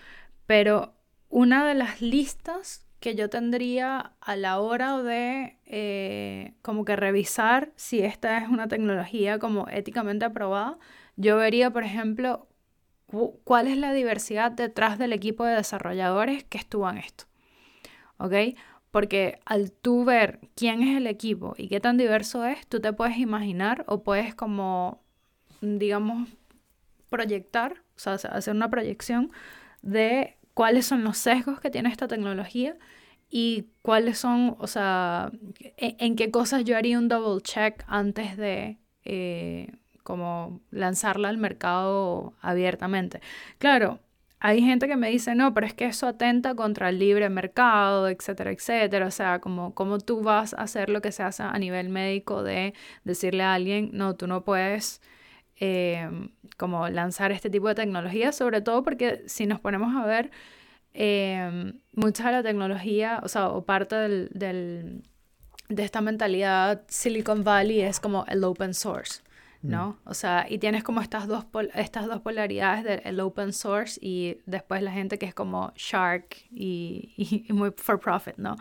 Pero 0.46 0.94
una 1.28 1.66
de 1.66 1.74
las 1.74 2.00
listas 2.02 2.86
que 3.00 3.14
yo 3.14 3.30
tendría 3.30 4.12
a 4.20 4.36
la 4.36 4.60
hora 4.60 5.02
de 5.02 5.58
eh, 5.64 6.54
como 6.62 6.84
que 6.84 6.96
revisar 6.96 7.72
si 7.76 8.00
esta 8.00 8.38
es 8.38 8.48
una 8.48 8.68
tecnología 8.68 9.38
como 9.38 9.66
éticamente 9.68 10.26
aprobada, 10.26 10.78
yo 11.16 11.36
vería, 11.36 11.70
por 11.70 11.82
ejemplo, 11.82 12.48
cuál 13.44 13.66
es 13.66 13.76
la 13.76 13.92
diversidad 13.92 14.52
detrás 14.52 14.98
del 14.98 15.12
equipo 15.12 15.44
de 15.44 15.56
desarrolladores 15.56 16.44
que 16.44 16.58
estuvo 16.58 16.88
en 16.88 16.98
esto. 16.98 17.24
¿Ok? 18.18 18.34
Porque 18.90 19.38
al 19.44 19.72
tú 19.72 20.04
ver 20.04 20.40
quién 20.56 20.82
es 20.82 20.96
el 20.96 21.06
equipo 21.06 21.54
y 21.56 21.68
qué 21.68 21.80
tan 21.80 21.96
diverso 21.96 22.44
es, 22.44 22.66
tú 22.66 22.80
te 22.80 22.92
puedes 22.92 23.18
imaginar 23.18 23.84
o 23.86 24.02
puedes 24.02 24.34
como, 24.34 25.02
digamos, 25.60 26.28
proyectar, 27.08 27.82
o 27.96 27.98
sea, 27.98 28.14
hacer 28.14 28.54
una 28.54 28.70
proyección 28.70 29.30
de 29.82 30.36
cuáles 30.54 30.86
son 30.86 31.04
los 31.04 31.18
sesgos 31.18 31.60
que 31.60 31.70
tiene 31.70 31.88
esta 31.88 32.08
tecnología 32.08 32.76
y 33.30 33.68
cuáles 33.82 34.18
son, 34.18 34.56
o 34.58 34.66
sea, 34.66 35.30
e, 35.76 35.96
en, 35.98 36.16
qué 36.16 36.30
cosas 36.30 36.64
yo 36.64 36.76
haría 36.76 36.98
un 36.98 37.08
double 37.08 37.40
check 37.42 37.84
antes 37.86 38.36
de 38.36 38.78
eh, 39.04 39.72
como 40.02 40.60
lanzarla 40.70 41.28
al 41.28 41.38
mercado 41.38 42.34
abiertamente. 42.40 43.20
Claro, 43.58 44.00
hay 44.40 44.62
gente 44.62 44.88
que 44.88 44.96
me 44.96 45.10
dice, 45.10 45.34
no, 45.34 45.52
pero 45.52 45.66
es 45.66 45.74
que 45.74 45.84
eso 45.86 46.06
atenta 46.06 46.54
contra 46.54 46.88
el 46.88 46.98
libre 46.98 47.28
mercado, 47.28 48.08
etcétera, 48.08 48.50
etcétera. 48.52 49.06
O 49.06 49.10
sea, 49.10 49.40
como, 49.40 49.74
como 49.74 49.98
tú 49.98 50.22
vas 50.22 50.54
a 50.54 50.62
hacer 50.62 50.88
lo 50.88 51.02
que 51.02 51.12
se 51.12 51.22
hace 51.22 51.42
a 51.42 51.58
nivel 51.58 51.90
médico 51.90 52.42
de 52.42 52.74
decirle 53.04 53.42
a 53.42 53.54
alguien, 53.54 53.90
no, 53.92 54.16
tú 54.16 54.26
no 54.26 54.42
puedes 54.44 55.02
em, 55.56 56.30
como 56.56 56.88
lanzar 56.88 57.32
este 57.32 57.50
tipo 57.50 57.68
de 57.68 57.74
tecnología, 57.74 58.32
sobre 58.32 58.62
todo 58.62 58.82
porque 58.82 59.22
si 59.26 59.46
nos 59.46 59.60
ponemos 59.60 59.94
a 59.94 60.06
ver, 60.06 60.30
eh, 60.94 61.72
mucha 61.92 62.26
de 62.26 62.32
la 62.32 62.42
tecnología, 62.42 63.20
o 63.22 63.28
sea, 63.28 63.48
o 63.50 63.64
parte 63.64 63.96
del, 63.96 64.30
del, 64.32 65.02
de 65.68 65.84
esta 65.84 66.00
mentalidad 66.00 66.82
Silicon 66.88 67.44
Valley 67.44 67.80
es 67.82 68.00
como 68.00 68.24
el 68.26 68.42
open 68.44 68.74
source. 68.74 69.20
¿No? 69.62 69.90
Mm. 70.04 70.08
O 70.08 70.14
sea, 70.14 70.46
y 70.48 70.58
tienes 70.58 70.82
como 70.82 71.00
estas 71.00 71.26
dos, 71.26 71.44
estas 71.74 72.06
dos 72.06 72.20
polaridades 72.20 73.04
del 73.04 73.20
open 73.20 73.52
source 73.52 73.98
y 74.00 74.38
después 74.46 74.82
la 74.82 74.92
gente 74.92 75.18
que 75.18 75.26
es 75.26 75.34
como 75.34 75.72
shark 75.76 76.36
y, 76.50 77.46
muy 77.50 77.72
for 77.76 78.00
profit, 78.00 78.36
¿no? 78.36 78.56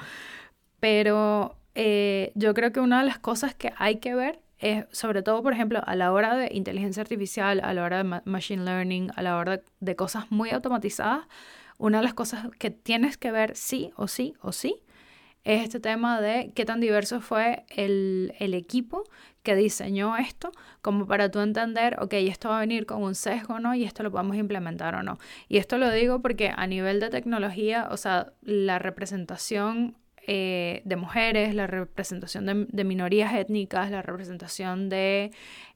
Pero 0.80 1.58
eh, 1.76 2.32
yo 2.36 2.54
creo 2.54 2.72
que 2.72 2.80
una 2.80 3.00
de 3.00 3.06
las 3.06 3.20
cosas 3.20 3.56
que 3.56 3.74
hay 3.78 3.98
que 3.98 4.16
ver 4.16 4.40
es, 4.60 4.86
sobre 4.92 5.22
todo, 5.24 5.42
por 5.42 5.54
ejemplo, 5.54 5.82
a 5.86 5.96
la 5.96 6.12
hora 6.12 6.36
de 6.36 6.50
inteligencia 6.54 7.02
artificial, 7.02 7.62
a 7.64 7.74
la 7.74 7.84
hora 7.84 8.04
de 8.04 8.22
machine 8.26 8.64
learning, 8.64 9.12
a 9.16 9.22
la 9.22 9.38
hora 9.38 9.62
de 9.80 9.96
cosas 9.96 10.30
muy 10.32 10.50
automatizadas, 10.50 11.26
una 11.78 12.00
de 12.00 12.04
las 12.04 12.14
cosas 12.14 12.48
que 12.60 12.72
tienes 12.72 13.18
que 13.18 13.32
ver 13.32 13.56
sí 13.56 13.92
o 13.96 14.10
sí 14.10 14.34
o 14.42 14.52
sí 14.52 14.84
es 15.44 15.64
este 15.64 15.80
tema 15.80 16.22
de 16.22 16.52
qué 16.54 16.66
tan 16.66 16.80
diverso 16.80 17.22
fue 17.22 17.66
el, 17.70 18.34
el 18.40 18.54
equipo 18.54 19.04
que 19.44 19.56
diseñó 19.56 20.18
esto, 20.18 20.52
como 20.82 21.08
para 21.08 21.32
tú 21.32 21.40
entender, 21.40 21.98
ok, 22.00 22.14
esto 22.14 22.50
va 22.50 22.58
a 22.58 22.60
venir 22.62 22.86
con 22.86 23.02
un 23.02 23.16
sesgo, 23.16 23.60
¿no? 23.60 23.74
Y 23.74 23.84
esto 23.86 24.04
lo 24.04 24.12
podemos 24.12 24.36
implementar 24.36 24.96
o 24.96 25.04
no. 25.04 25.18
Y 25.48 25.58
esto 25.58 25.78
lo 25.78 25.90
digo 25.92 26.22
porque 26.22 26.52
a 26.56 26.68
nivel 26.68 27.00
de 27.00 27.10
tecnología, 27.10 27.88
o 27.90 27.98
sea, 27.98 28.34
la 28.42 28.80
representación 28.80 29.96
eh, 30.32 30.84
de 30.86 30.96
mujeres, 30.96 31.56
la 31.56 31.66
representación 31.66 32.68
de, 32.70 32.84
minorías 32.84 33.34
étnicas, 33.34 33.90
la 33.90 34.04
representación 34.04 34.88
de, 34.88 35.32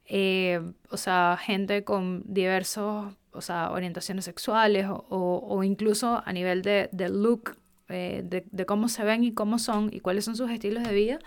eh, 0.06 0.62
o 0.92 0.98
sea, 0.98 1.40
gente 1.42 1.84
con 1.84 2.22
diversos, 2.26 3.16
o 3.32 3.42
sea, 3.42 3.72
orientaciones 3.72 4.26
sexuales 4.26 4.86
o, 4.90 5.64
incluso 5.64 6.22
a 6.24 6.32
nivel 6.34 6.62
de, 6.62 6.90
look, 7.10 7.58
de, 7.88 8.46
de 8.50 8.66
cómo 8.66 8.90
se 8.90 9.04
ven 9.04 9.24
y 9.24 9.34
cómo 9.34 9.60
son 9.60 9.90
y 9.92 10.00
cuáles 10.00 10.26
son 10.26 10.36
sus 10.36 10.50
estilos 10.50 10.84
de 10.84 10.94
vida, 10.94 11.20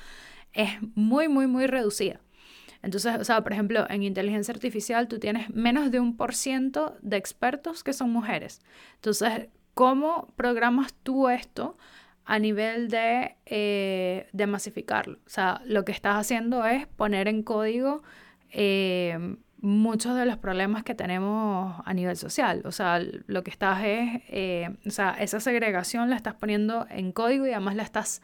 es 0.53 0.71
muy, 0.95 1.29
muy, 1.29 1.47
muy 1.47 1.67
reducida. 1.67 2.21
Entonces, 2.83 3.17
o 3.21 3.25
sea, 3.25 3.43
por 3.43 3.53
ejemplo, 3.53 3.87
en 3.89 4.03
inteligencia 4.03 4.53
artificial 4.55 5.09
tú 5.09 5.19
tienes 5.19 5.51
menos 5.51 5.91
de 5.91 6.01
un 6.01 6.17
por 6.17 6.35
ciento 6.35 6.97
de 7.03 7.17
expertos 7.17 7.83
que 7.83 7.93
son 7.93 8.11
mujeres. 8.11 8.61
Entonces, 8.95 9.49
¿cómo 9.75 10.33
programas 10.37 10.95
tú 11.03 11.29
esto 11.29 11.77
a 12.25 12.39
nivel 12.39 12.89
de, 12.89 13.37
eh, 13.47 14.29
de 14.33 14.47
masificarlo? 14.47 15.19
O 15.27 15.29
sea, 15.29 15.63
lo 15.65 15.85
que 15.85 15.93
estás 15.93 16.17
haciendo 16.17 16.65
es 16.65 16.87
poner 16.87 17.29
en 17.29 17.43
código 17.43 18.03
eh, 18.51 19.37
muchos 19.61 20.15
de 20.17 20.27
los 20.27 20.37
problemas 20.37 20.85
que 20.85 20.95
tenemos 20.95 21.81
a 21.85 21.95
nivel 21.95 22.17
social. 22.17 22.63
O 22.65 22.73
sea, 22.73 23.01
lo 23.27 23.43
que 23.43 23.51
estás 23.51 23.83
es, 23.85 24.23
eh, 24.29 24.77
o 24.87 24.91
sea, 24.91 25.17
esa 25.19 25.41
segregación 25.41 26.11
la 26.11 26.17
estás 26.17 26.35
poniendo 26.35 26.87
en 26.91 27.13
código 27.13 27.47
y 27.47 27.51
además 27.51 27.77
la 27.77 27.83
estás 27.83 28.23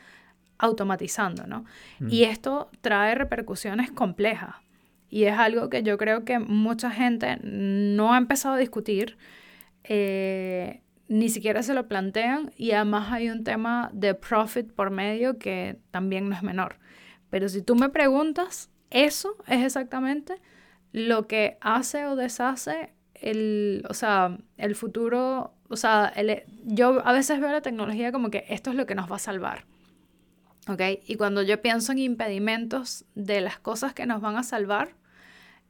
automatizando, 0.58 1.46
¿no? 1.46 1.64
Mm. 1.98 2.08
Y 2.10 2.24
esto 2.24 2.70
trae 2.80 3.14
repercusiones 3.14 3.90
complejas. 3.90 4.54
Y 5.08 5.24
es 5.24 5.38
algo 5.38 5.68
que 5.68 5.82
yo 5.82 5.98
creo 5.98 6.24
que 6.24 6.38
mucha 6.38 6.90
gente 6.90 7.38
no 7.42 8.14
ha 8.14 8.18
empezado 8.18 8.54
a 8.54 8.58
discutir, 8.58 9.18
eh, 9.84 10.80
ni 11.08 11.28
siquiera 11.28 11.62
se 11.62 11.74
lo 11.74 11.88
plantean, 11.88 12.50
y 12.56 12.70
además 12.70 13.12
hay 13.12 13.28
un 13.28 13.44
tema 13.44 13.90
de 13.92 14.14
profit 14.14 14.72
por 14.72 14.90
medio 14.90 15.38
que 15.38 15.78
también 15.90 16.28
no 16.28 16.36
es 16.36 16.42
menor. 16.42 16.76
Pero 17.28 17.48
si 17.48 17.60
tú 17.60 17.74
me 17.74 17.90
preguntas, 17.90 18.70
eso 18.90 19.36
es 19.46 19.64
exactamente 19.64 20.40
lo 20.92 21.26
que 21.26 21.58
hace 21.60 22.06
o 22.06 22.16
deshace 22.16 22.92
el, 23.14 23.84
o 23.88 23.94
sea, 23.94 24.38
el 24.56 24.74
futuro, 24.74 25.54
o 25.68 25.76
sea, 25.76 26.12
yo 26.64 27.06
a 27.06 27.12
veces 27.12 27.40
veo 27.40 27.50
la 27.50 27.62
tecnología 27.62 28.12
como 28.12 28.30
que 28.30 28.44
esto 28.48 28.70
es 28.70 28.76
lo 28.76 28.86
que 28.86 28.94
nos 28.94 29.10
va 29.10 29.16
a 29.16 29.20
salvar. 29.20 29.64
¿ok? 30.68 30.80
Y 31.06 31.16
cuando 31.16 31.42
yo 31.42 31.60
pienso 31.60 31.92
en 31.92 31.98
impedimentos 31.98 33.04
de 33.14 33.40
las 33.40 33.58
cosas 33.58 33.94
que 33.94 34.06
nos 34.06 34.20
van 34.20 34.36
a 34.36 34.42
salvar, 34.42 34.94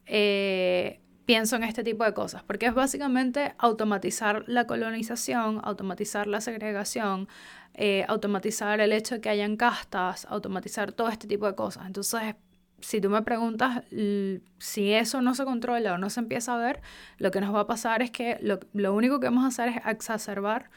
eh, 0.06 1.00
pienso 1.24 1.56
en 1.56 1.64
este 1.64 1.84
tipo 1.84 2.04
de 2.04 2.12
cosas, 2.14 2.42
porque 2.42 2.66
es 2.66 2.74
básicamente 2.74 3.54
automatizar 3.58 4.44
la 4.48 4.66
colonización, 4.66 5.60
automatizar 5.62 6.26
la 6.26 6.40
segregación, 6.40 7.28
eh, 7.74 8.04
automatizar 8.08 8.80
el 8.80 8.92
hecho 8.92 9.16
de 9.16 9.20
que 9.20 9.28
hayan 9.28 9.56
castas, 9.56 10.26
automatizar 10.28 10.92
todo 10.92 11.08
este 11.08 11.26
tipo 11.26 11.46
de 11.46 11.54
cosas. 11.54 11.86
Entonces, 11.86 12.34
si 12.82 13.00
tú 13.00 13.08
me 13.08 13.22
preguntas 13.22 13.82
si 14.58 14.92
eso 14.92 15.22
no 15.22 15.34
se 15.34 15.44
controla 15.44 15.94
o 15.94 15.98
no 15.98 16.10
se 16.10 16.20
empieza 16.20 16.54
a 16.54 16.58
ver, 16.58 16.80
lo 17.18 17.30
que 17.30 17.40
nos 17.40 17.54
va 17.54 17.60
a 17.60 17.66
pasar 17.66 18.02
es 18.02 18.10
que 18.10 18.38
lo, 18.40 18.60
lo 18.74 18.94
único 18.94 19.20
que 19.20 19.26
vamos 19.26 19.44
a 19.44 19.48
hacer 19.48 19.68
es 19.68 19.86
exacerbar 19.86 20.70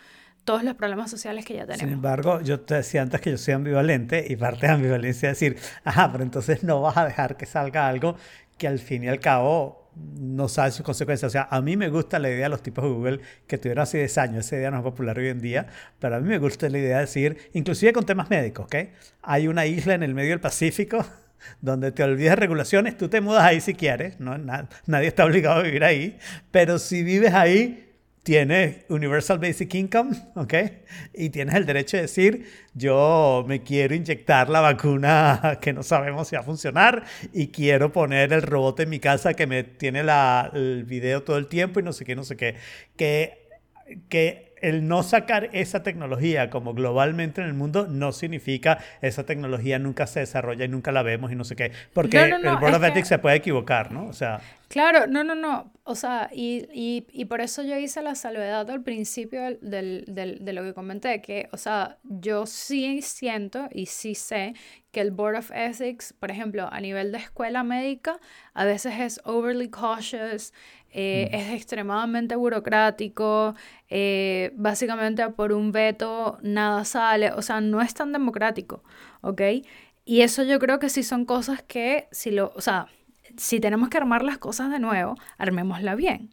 todos 0.46 0.64
los 0.64 0.76
problemas 0.76 1.10
sociales 1.10 1.44
que 1.44 1.56
ya 1.56 1.66
tenemos. 1.66 1.80
Sin 1.80 1.90
embargo, 1.90 2.40
yo 2.42 2.62
te 2.62 2.76
decía 2.76 3.02
antes 3.02 3.20
que 3.20 3.32
yo 3.32 3.38
soy 3.38 3.56
ambivalente 3.56 4.26
y 4.30 4.36
parte 4.36 4.68
de 4.68 4.74
ambivalencia 4.74 5.32
es 5.32 5.40
decir, 5.40 5.58
ajá, 5.84 6.12
pero 6.12 6.24
entonces 6.24 6.64
no 6.64 6.82
vas 6.82 6.96
a 6.98 7.06
dejar 7.06 7.36
que 7.36 7.48
salga 7.48 7.88
algo 7.88 8.16
que 8.58 8.68
al 8.68 8.80
fin 8.80 9.04
y 9.04 9.08
al 9.08 9.20
cabo 9.20 9.90
no 9.96 10.48
sabe 10.48 10.72
sus 10.72 10.86
consecuencias. 10.86 11.30
O 11.30 11.32
sea, 11.32 11.48
a 11.50 11.62
mí 11.62 11.76
me 11.78 11.90
gusta 11.90 12.20
la 12.20 12.30
idea 12.30 12.44
de 12.44 12.50
los 12.50 12.62
tipos 12.62 12.84
de 12.84 12.90
Google 12.92 13.20
que 13.48 13.58
tuvieron 13.58 13.84
hace 13.84 13.98
10 13.98 14.18
años. 14.20 14.46
Esa 14.46 14.58
idea 14.58 14.72
no 14.72 14.78
es 14.78 14.84
popular 14.84 15.18
hoy 15.18 15.30
en 15.30 15.42
día, 15.42 15.68
pero 16.00 16.16
a 16.16 16.20
mí 16.20 16.30
me 16.30 16.38
gusta 16.38 16.70
la 16.70 16.78
idea 16.78 16.98
de 16.98 17.02
decir, 17.02 17.38
inclusive 17.54 17.92
con 17.92 18.06
temas 18.06 18.30
médicos, 18.30 18.66
¿ok? 18.66 18.76
Hay 19.24 19.48
una 19.48 19.66
isla 19.66 19.96
en 19.96 20.04
el 20.04 20.14
medio 20.14 20.32
del 20.32 20.42
Pacífico 20.42 21.06
donde 21.62 21.92
te 21.92 22.04
olvidas 22.04 22.38
regulaciones, 22.38 22.98
tú 22.98 23.10
te 23.10 23.22
mudas 23.22 23.44
ahí 23.44 23.62
si 23.62 23.74
quieres, 23.74 24.20
¿no? 24.20 24.38
nadie 24.86 25.08
está 25.08 25.25
obligado 25.25 25.60
a 25.60 25.63
vivir 25.63 25.84
ahí, 25.84 26.18
pero 26.51 26.80
si 26.80 27.04
vives 27.04 27.34
ahí, 27.34 27.86
tienes 28.25 28.77
Universal 28.89 29.38
Basic 29.38 29.72
Income, 29.75 30.15
¿ok? 30.36 30.54
Y 31.13 31.30
tienes 31.30 31.54
el 31.54 31.68
derecho 31.68 31.98
de 31.98 32.04
decir, 32.04 32.51
yo 32.74 33.46
me 33.48 33.62
quiero 33.62 33.94
inyectar 33.94 34.50
la 34.50 34.62
vacuna 34.62 35.60
que 35.62 35.72
no 35.74 35.84
sabemos 35.84 36.27
si 36.27 36.36
va 36.36 36.42
a 36.42 36.44
funcionar 36.44 37.04
y 37.32 37.50
quiero 37.50 37.92
poner 37.92 38.34
el 38.34 38.42
robot 38.42 38.80
en 38.80 38.89
mi 38.89 39.00
casa 39.00 39.36
que 39.36 39.46
me 39.46 39.63
tiene 39.63 40.04
la, 40.04 40.50
el 40.56 40.86
video 40.86 41.22
todo 41.22 41.38
el 41.38 41.46
tiempo 41.46 41.80
y 41.80 41.84
no 41.84 41.94
sé 41.94 42.04
qué, 42.04 42.15
no 42.15 42.24
sé 42.24 42.36
qué. 42.36 42.56
Que, 42.98 43.45
que 44.10 44.56
el 44.62 44.88
no 44.88 45.04
sacar 45.04 45.50
esa 45.54 45.84
tecnología 45.84 46.50
como 46.50 46.74
globalmente 46.74 47.42
en 47.42 47.48
el 47.48 47.54
mundo 47.54 47.88
no 47.88 48.12
significa 48.12 48.80
esa 49.01 49.25
tecnología 49.25 49.77
nunca 49.77 50.08
se 50.08 50.22
desarrolla 50.22 50.65
y 50.65 50.68
nunca 50.68 50.92
la 50.92 51.04
vemos 51.04 51.32
y 51.32 51.36
no 51.36 51.44
sé 51.44 51.56
qué. 51.56 51.72
Porque 51.94 52.20
el 52.24 52.58
Board 52.58 52.75
of 52.75 52.84
Ethics 52.84 53.10
se 53.10 53.20
puede 53.20 53.36
equivocar, 53.36 53.92
¿no? 53.92 54.08
O 54.08 54.13
sea. 54.13 54.42
Claro, 54.68 55.06
no, 55.08 55.24
no, 55.24 55.36
no. 55.36 55.72
O 55.84 55.94
sea, 55.94 56.30
y, 56.34 56.68
y, 56.74 57.06
y 57.12 57.25
por 57.25 57.42
eso 57.42 57.62
yo 57.62 57.77
hice 57.77 58.01
la 58.01 58.15
salvedad 58.15 58.68
al 58.72 58.82
principio 58.82 59.44
del, 59.62 60.06
del, 60.08 60.44
de 60.44 60.54
lo 60.54 60.63
que 60.63 60.74
comenté, 60.74 61.22
que, 61.22 61.48
o 61.51 61.58
sea, 61.58 61.98
yo 62.04 62.48
sí 62.48 63.04
siento 63.04 63.70
y 63.72 63.86
sí 63.86 64.15
sé 64.15 64.56
que 64.92 65.01
el 65.01 65.12
Board 65.12 65.36
of 65.36 65.51
Ethics, 65.54 66.13
por 66.13 66.32
ejemplo, 66.32 66.68
a 66.72 66.80
nivel 66.80 67.12
de 67.12 67.20
escuela 67.20 67.63
médica, 67.63 68.20
a 68.54 68.65
veces 68.65 69.00
es 69.00 69.22
overly 69.25 69.70
cautious, 69.70 70.54
eh, 70.98 71.30
es 71.34 71.50
extremadamente 71.54 72.38
burocrático, 72.38 73.54
eh, 73.90 74.54
básicamente 74.56 75.28
por 75.28 75.52
un 75.52 75.74
veto 75.74 76.38
nada 76.42 76.86
sale, 76.86 77.34
o 77.34 77.42
sea, 77.42 77.60
no 77.60 77.82
es 77.82 77.94
tan 77.94 78.14
democrático, 78.14 78.82
¿ok? 79.20 79.42
Y 80.06 80.22
eso 80.22 80.44
yo 80.44 80.58
creo 80.58 80.80
que 80.80 80.88
sí 80.88 81.04
son 81.04 81.25
cosas 81.25 81.62
que, 81.62 82.08
si 82.12 82.32
lo, 82.32 82.54
o 82.56 82.62
sea, 82.62 82.88
si 83.36 83.60
tenemos 83.60 83.90
que 83.90 83.98
armar 83.98 84.24
las 84.24 84.38
cosas 84.38 84.72
de 84.72 84.80
nuevo, 84.80 85.16
armémosla 85.38 85.96
bien. 85.96 86.30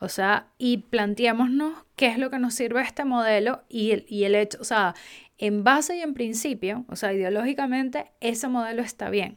O 0.00 0.10
sea, 0.10 0.48
y 0.58 0.78
planteémonos 0.78 1.72
qué 1.96 2.08
es 2.08 2.18
lo 2.18 2.28
que 2.28 2.38
nos 2.38 2.52
sirve 2.52 2.82
este 2.82 3.06
modelo 3.06 3.62
y 3.70 3.92
el, 3.92 4.04
y 4.06 4.24
el 4.24 4.34
hecho, 4.34 4.58
o 4.60 4.64
sea, 4.64 4.94
en 5.38 5.64
base 5.64 5.96
y 5.96 6.02
en 6.02 6.12
principio, 6.12 6.84
o 6.88 6.96
sea, 6.96 7.14
ideológicamente, 7.14 8.12
ese 8.20 8.48
modelo 8.48 8.82
está 8.82 9.08
bien. 9.08 9.32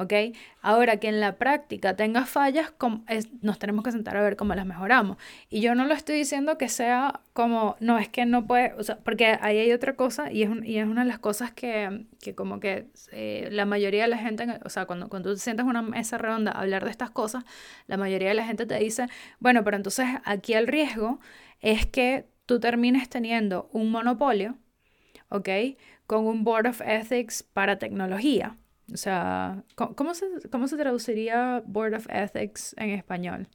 ¿Ok? 0.00 0.34
Ahora 0.62 0.96
que 0.96 1.08
en 1.08 1.20
la 1.20 1.36
práctica 1.36 1.94
tenga 1.94 2.24
fallas, 2.24 2.72
nos 3.42 3.58
tenemos 3.58 3.84
que 3.84 3.92
sentar 3.92 4.16
a 4.16 4.22
ver 4.22 4.36
cómo 4.36 4.54
las 4.54 4.64
mejoramos. 4.64 5.18
Y 5.50 5.60
yo 5.60 5.74
no 5.74 5.84
lo 5.84 5.92
estoy 5.92 6.16
diciendo 6.16 6.56
que 6.56 6.70
sea 6.70 7.20
como, 7.34 7.76
no, 7.80 7.98
es 7.98 8.08
que 8.08 8.24
no 8.24 8.46
puede, 8.46 8.72
o 8.78 8.82
sea, 8.82 8.98
porque 9.00 9.36
ahí 9.42 9.58
hay 9.58 9.72
otra 9.72 9.96
cosa 9.96 10.32
y 10.32 10.42
es, 10.42 10.50
y 10.64 10.78
es 10.78 10.86
una 10.86 11.02
de 11.02 11.08
las 11.08 11.18
cosas 11.18 11.52
que, 11.52 12.06
que 12.18 12.34
como 12.34 12.60
que 12.60 12.86
eh, 13.12 13.48
la 13.52 13.66
mayoría 13.66 14.02
de 14.04 14.08
la 14.08 14.16
gente, 14.16 14.46
o 14.64 14.70
sea, 14.70 14.86
cuando, 14.86 15.10
cuando 15.10 15.30
tú 15.30 15.36
te 15.36 15.42
sientas 15.42 15.64
en 15.64 15.70
una 15.70 15.82
mesa 15.82 16.16
redonda 16.16 16.52
a 16.52 16.62
hablar 16.62 16.84
de 16.86 16.90
estas 16.90 17.10
cosas, 17.10 17.44
la 17.86 17.98
mayoría 17.98 18.28
de 18.28 18.34
la 18.34 18.46
gente 18.46 18.64
te 18.64 18.78
dice, 18.78 19.06
bueno, 19.38 19.64
pero 19.64 19.76
entonces 19.76 20.06
aquí 20.24 20.54
el 20.54 20.66
riesgo 20.66 21.20
es 21.60 21.84
que 21.84 22.26
tú 22.46 22.58
termines 22.58 23.10
teniendo 23.10 23.68
un 23.72 23.90
monopolio, 23.90 24.56
¿ok? 25.28 25.48
Con 26.06 26.26
un 26.26 26.42
Board 26.42 26.68
of 26.68 26.80
Ethics 26.80 27.42
para 27.42 27.78
tecnología 27.78 28.56
o 28.92 28.96
sea, 28.96 29.64
¿cómo, 29.74 30.14
se, 30.14 30.26
cómo 30.50 30.68
se 30.68 30.76
traduciría 30.76 31.62
Board 31.66 31.94
of 31.94 32.06
Ethics 32.10 32.74
en 32.78 32.90
español? 32.90 33.48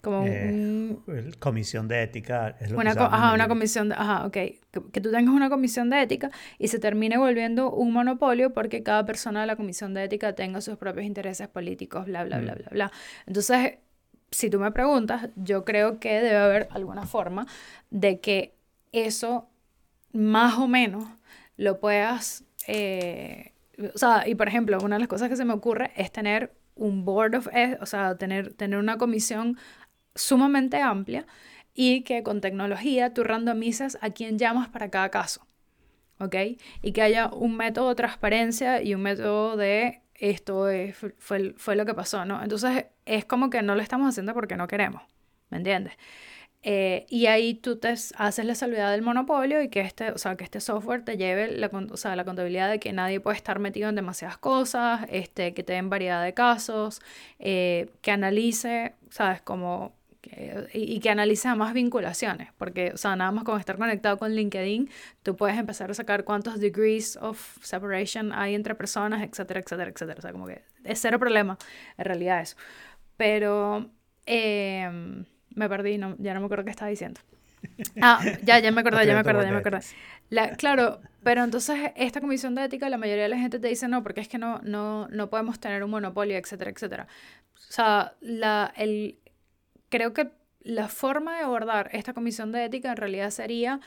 Como 0.00 0.26
eh, 0.26 0.98
comisión 1.38 1.88
de 1.88 2.02
ética. 2.02 2.56
Es 2.60 2.70
lo 2.70 2.78
una, 2.78 2.90
ajá, 2.90 3.32
una 3.32 3.48
comisión 3.48 3.88
de, 3.88 3.94
ajá, 3.94 4.26
ok. 4.26 4.32
Que, 4.32 4.58
que, 4.92 5.00
tú 5.00 5.10
tengas 5.10 5.34
una 5.34 5.48
comisión 5.48 5.88
de 5.88 6.02
ética 6.02 6.30
y 6.58 6.68
se 6.68 6.78
termine 6.78 7.16
volviendo 7.16 7.72
un 7.72 7.92
monopolio 7.92 8.52
porque 8.52 8.82
cada 8.82 9.06
persona 9.06 9.40
de 9.40 9.46
la 9.46 9.56
comisión 9.56 9.94
de 9.94 10.04
ética 10.04 10.34
tenga 10.34 10.60
sus 10.60 10.76
propios 10.76 11.06
intereses 11.06 11.48
políticos, 11.48 12.04
bla, 12.04 12.22
bla, 12.24 12.38
bla, 12.38 12.52
mm. 12.52 12.58
bla, 12.58 12.68
bla. 12.70 12.92
Entonces, 13.26 13.78
si 14.30 14.50
tú 14.50 14.60
me 14.60 14.70
preguntas, 14.72 15.30
yo 15.36 15.64
creo 15.64 15.98
que 15.98 16.20
debe 16.20 16.36
haber 16.36 16.68
alguna 16.70 17.06
forma 17.06 17.46
de 17.90 18.20
que 18.20 18.54
eso 18.92 19.48
más 20.12 20.58
o 20.58 20.68
menos 20.68 21.08
lo 21.56 21.80
puedas 21.80 22.44
eh, 22.66 23.53
o 23.94 23.98
sea, 23.98 24.26
y 24.26 24.34
por 24.34 24.48
ejemplo, 24.48 24.78
una 24.82 24.96
de 24.96 25.00
las 25.00 25.08
cosas 25.08 25.28
que 25.28 25.36
se 25.36 25.44
me 25.44 25.52
ocurre 25.52 25.92
es 25.96 26.12
tener 26.12 26.54
un 26.74 27.04
board 27.04 27.36
of, 27.36 27.48
e, 27.52 27.78
o 27.80 27.86
sea, 27.86 28.16
tener, 28.16 28.54
tener 28.54 28.78
una 28.78 28.98
comisión 28.98 29.58
sumamente 30.14 30.80
amplia 30.80 31.26
y 31.74 32.02
que 32.02 32.22
con 32.22 32.40
tecnología 32.40 33.12
tú 33.14 33.24
randomizas 33.24 33.98
a 34.00 34.10
quién 34.10 34.38
llamas 34.38 34.68
para 34.68 34.90
cada 34.90 35.10
caso, 35.10 35.46
¿ok? 36.18 36.36
Y 36.82 36.92
que 36.92 37.02
haya 37.02 37.28
un 37.28 37.56
método 37.56 37.90
de 37.90 37.94
transparencia 37.96 38.82
y 38.82 38.94
un 38.94 39.02
método 39.02 39.56
de 39.56 40.02
esto 40.14 40.68
fue, 41.18 41.54
fue 41.56 41.76
lo 41.76 41.84
que 41.84 41.94
pasó, 41.94 42.24
¿no? 42.24 42.42
Entonces 42.42 42.86
es 43.04 43.24
como 43.24 43.50
que 43.50 43.62
no 43.62 43.74
lo 43.74 43.82
estamos 43.82 44.08
haciendo 44.08 44.34
porque 44.34 44.56
no 44.56 44.68
queremos, 44.68 45.02
¿me 45.50 45.58
entiendes? 45.58 45.94
Eh, 46.66 47.04
y 47.10 47.26
ahí 47.26 47.52
tú 47.52 47.76
te 47.76 47.88
haces 47.88 48.44
la 48.44 48.54
salvedad 48.54 48.90
del 48.90 49.02
monopolio 49.02 49.60
y 49.60 49.68
que 49.68 49.82
este, 49.82 50.10
o 50.12 50.18
sea, 50.18 50.34
que 50.36 50.44
este 50.44 50.60
software 50.60 51.04
te 51.04 51.18
lleve 51.18 51.52
la, 51.58 51.70
o 51.90 51.96
sea, 51.98 52.16
la 52.16 52.24
contabilidad 52.24 52.70
de 52.70 52.80
que 52.80 52.90
nadie 52.94 53.20
puede 53.20 53.36
estar 53.36 53.58
metido 53.58 53.90
en 53.90 53.94
demasiadas 53.96 54.38
cosas, 54.38 55.02
este, 55.10 55.52
que 55.52 55.62
te 55.62 55.74
den 55.74 55.90
variedad 55.90 56.24
de 56.24 56.32
casos, 56.32 57.02
eh, 57.38 57.90
que 58.00 58.12
analice, 58.12 58.94
¿sabes? 59.10 59.42
Como 59.42 59.92
y, 60.72 61.00
que 61.00 61.10
analice 61.10 61.54
más 61.54 61.74
vinculaciones, 61.74 62.50
porque, 62.56 62.92
o 62.94 62.96
sea, 62.96 63.14
nada 63.14 63.30
más 63.30 63.44
con 63.44 63.58
estar 63.60 63.76
conectado 63.76 64.16
con 64.16 64.32
LinkedIn, 64.34 64.88
tú 65.22 65.36
puedes 65.36 65.58
empezar 65.58 65.90
a 65.90 65.94
sacar 65.94 66.24
cuántos 66.24 66.60
degrees 66.60 67.18
of 67.20 67.58
separation 67.62 68.32
hay 68.32 68.54
entre 68.54 68.74
personas, 68.74 69.22
etcétera, 69.22 69.60
etcétera, 69.60 69.90
etcétera. 69.90 70.18
O 70.18 70.22
sea, 70.22 70.32
como 70.32 70.46
que 70.46 70.62
es 70.84 71.00
cero 71.00 71.18
problema, 71.18 71.58
en 71.98 72.04
realidad 72.04 72.40
eso. 72.40 72.56
Pero 73.16 73.90
em, 74.26 75.26
me 75.54 75.68
perdí, 75.68 75.98
no, 75.98 76.16
ya 76.18 76.34
no 76.34 76.40
me 76.40 76.46
acuerdo 76.46 76.64
qué 76.64 76.70
estaba 76.70 76.90
diciendo. 76.90 77.20
Ah, 78.00 78.20
ya, 78.42 78.58
ya 78.58 78.70
me 78.72 78.80
acordé, 78.80 79.06
ya 79.06 79.14
me 79.14 79.20
acordé, 79.20 79.44
ya 79.44 79.52
me 79.52 79.58
acordé. 79.58 79.80
claro, 80.56 81.00
pero 81.22 81.44
entonces 81.44 81.92
esta 81.96 82.20
comisión 82.20 82.54
de 82.54 82.64
ética, 82.64 82.88
la 82.88 82.98
mayoría 82.98 83.24
de 83.24 83.28
la 83.30 83.38
gente 83.38 83.58
te 83.58 83.68
dice 83.68 83.88
no, 83.88 84.02
porque 84.02 84.20
es 84.20 84.28
que 84.28 84.38
no, 84.38 84.60
no, 84.62 85.08
no 85.08 85.30
podemos 85.30 85.58
tener 85.58 85.82
un 85.82 85.90
monopolio, 85.90 86.36
etcétera, 86.36 86.70
etcétera. 86.70 87.06
O 87.54 87.72
sea, 87.72 88.14
la, 88.20 88.72
el, 88.76 89.18
creo 89.88 90.12
que 90.12 90.30
la 90.60 90.88
forma 90.88 91.36
de 91.36 91.44
abordar 91.44 91.90
esta 91.92 92.12
comisión 92.14 92.52
de 92.52 92.64
ética 92.64 92.90
en 92.90 92.96
realidad 92.96 93.30
sería 93.30 93.80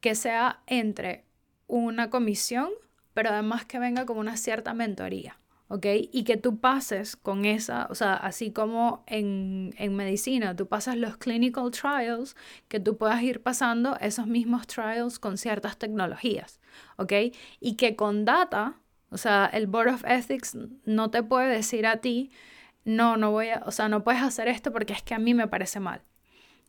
que 0.00 0.14
sea 0.14 0.60
entre 0.66 1.24
una 1.66 2.10
comisión, 2.10 2.70
pero 3.14 3.30
además 3.30 3.64
que 3.64 3.78
venga 3.78 4.04
con 4.04 4.18
una 4.18 4.36
cierta 4.36 4.74
mentoría. 4.74 5.36
¿Ok? 5.72 5.86
Y 6.12 6.24
que 6.24 6.36
tú 6.36 6.58
pases 6.60 7.16
con 7.16 7.46
esa, 7.46 7.86
o 7.88 7.94
sea, 7.94 8.12
así 8.12 8.52
como 8.52 9.04
en, 9.06 9.74
en, 9.78 9.96
medicina, 9.96 10.54
tú 10.54 10.68
pasas 10.68 10.96
los 10.98 11.16
clinical 11.16 11.70
trials, 11.70 12.36
que 12.68 12.78
tú 12.78 12.98
puedas 12.98 13.22
ir 13.22 13.42
pasando 13.42 13.96
esos 13.98 14.26
mismos 14.26 14.66
trials 14.66 15.18
con 15.18 15.38
ciertas 15.38 15.78
tecnologías, 15.78 16.60
¿ok? 16.98 17.14
Y 17.58 17.76
que 17.76 17.96
con 17.96 18.26
data, 18.26 18.80
o 19.08 19.16
sea, 19.16 19.46
el 19.46 19.66
Board 19.66 19.94
of 19.94 20.04
Ethics 20.06 20.58
no 20.84 21.10
te 21.10 21.22
puede 21.22 21.48
decir 21.48 21.86
a 21.86 22.02
ti, 22.02 22.30
no, 22.84 23.16
no 23.16 23.30
voy 23.30 23.48
a, 23.48 23.62
o 23.64 23.70
sea, 23.70 23.88
no 23.88 24.04
puedes 24.04 24.20
hacer 24.20 24.48
esto 24.48 24.72
porque 24.72 24.92
es 24.92 25.02
que 25.02 25.14
a 25.14 25.18
mí 25.18 25.32
me 25.32 25.48
parece 25.48 25.80
mal. 25.80 26.02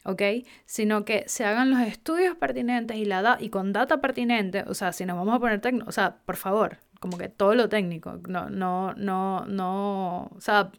¿ok? 0.05 0.21
Sino 0.65 1.03
que 1.03 1.25
se 1.27 1.43
hagan 1.43 1.71
los 1.71 1.81
estudios 1.81 2.37
pertinentes 2.37 2.95
y, 2.95 3.03
la 3.03 3.37
y 3.41 3.49
con 3.49 3.73
data 3.73 3.99
pertinente, 3.99 4.63
o 4.67 4.73
sea, 4.73 4.93
si 4.93 5.05
nos 5.05 5.17
vamos 5.17 5.35
a 5.35 5.39
poner 5.39 5.59
técnico, 5.59 5.89
o 5.89 5.91
sea, 5.91 6.17
por 6.25 6.37
favor, 6.37 6.79
como 7.03 7.17
que 7.17 7.27
todo 7.27 7.53
lo 7.53 7.67
técnico. 7.67 8.17
No, 8.29 8.49
no, 8.49 8.93
no, 8.93 9.45
no. 9.45 10.31
O 10.37 10.39
sea, 10.39 10.71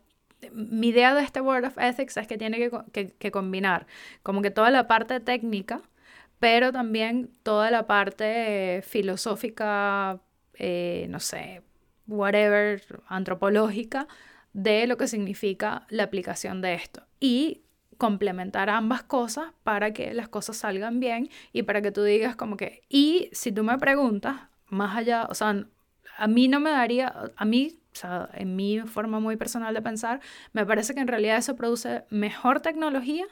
mi 0.55 0.89
idea 0.89 1.15
de 1.15 1.23
este 1.23 1.41
Board 1.41 1.67
of 1.67 1.77
Ethics 1.77 2.17
es 2.17 2.27
que 2.27 2.39
tiene 2.39 2.71
que, 2.93 3.31
combinar 3.31 3.87
como 4.23 4.41
que 4.41 4.51
toda 4.51 4.71
la 4.71 4.89
parte 4.89 5.21
técnica, 5.21 5.83
pero 6.39 6.73
también 6.73 7.31
toda 7.43 7.71
la 7.71 7.87
parte 7.87 8.81
filosófica, 8.87 10.19
eh, 10.55 11.09
no 11.11 11.21
sé, 11.21 11.61
whatever, 12.07 12.83
antropológica, 13.07 14.09
de 14.55 14.87
lo 14.87 14.97
que 14.97 15.09
significa 15.09 15.87
la 15.91 16.05
aplicación 16.05 16.63
de 16.63 16.73
esto. 16.73 17.03
Y 17.21 17.65
complementar 17.99 18.71
ambas 18.71 19.03
cosas 19.03 19.53
para 19.63 19.93
que 19.93 20.15
las 20.15 20.31
cosas 20.31 20.57
salgan 20.57 21.01
bien 21.01 21.29
y 21.53 21.65
para 21.65 21.83
que 21.83 21.93
tú 21.93 22.03
digas 22.03 22.35
como 22.35 22.57
que, 22.57 22.81
y 22.89 23.29
si 23.33 23.53
tú 23.53 23.63
me 23.63 23.77
preguntas, 23.77 24.37
más 24.69 24.97
allá, 24.97 25.27
o 25.29 25.35
sea, 25.35 25.67
a 26.17 26.27
mí 26.27 26.49
no 26.49 26.61
me 26.61 26.71
daría, 26.71 27.15
a 27.37 27.45
mí, 27.45 27.79
o 27.93 27.97
sea, 27.97 28.29
en 28.35 28.57
mi 28.57 28.81
forma 28.81 29.21
muy 29.21 29.37
personal 29.37 29.75
de 29.75 29.83
pensar, 29.83 30.21
me 30.53 30.67
parece 30.67 30.95
que 30.95 31.01
en 31.01 31.09
realidad 31.09 31.37
eso 31.37 31.57
produce 31.57 32.05
mejor 32.11 32.61
tecnología 32.61 33.27